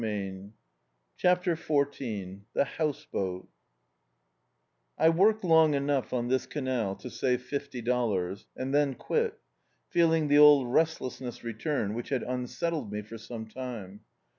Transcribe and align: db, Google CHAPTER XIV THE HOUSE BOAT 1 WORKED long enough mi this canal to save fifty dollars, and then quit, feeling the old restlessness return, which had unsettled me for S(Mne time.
db, 0.01 0.31
Google 0.39 0.53
CHAPTER 1.17 1.55
XIV 1.55 2.41
THE 2.53 2.63
HOUSE 2.65 3.05
BOAT 3.11 3.47
1 4.97 5.15
WORKED 5.15 5.43
long 5.43 5.75
enough 5.75 6.11
mi 6.11 6.27
this 6.27 6.47
canal 6.47 6.95
to 6.95 7.09
save 7.11 7.43
fifty 7.43 7.83
dollars, 7.83 8.47
and 8.55 8.73
then 8.73 8.95
quit, 8.95 9.37
feeling 9.91 10.27
the 10.27 10.39
old 10.39 10.73
restlessness 10.73 11.43
return, 11.43 11.93
which 11.93 12.09
had 12.09 12.23
unsettled 12.23 12.91
me 12.91 13.03
for 13.03 13.13
S(Mne 13.17 13.53
time. 13.53 13.99